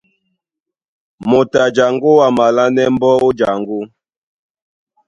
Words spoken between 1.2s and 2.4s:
Moto a jaŋgó a